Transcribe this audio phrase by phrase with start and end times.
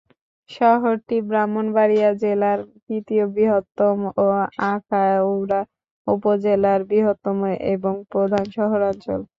[0.49, 4.25] শহরটি ব্রাহ্মণবাড়িয়া জেলার তৃতীয় বৃহত্তম ও
[4.71, 5.61] আখাউড়া
[6.07, 7.37] উপজেলার বৃহত্তম
[7.73, 9.19] এবং প্রধান শহরাঞ্চল।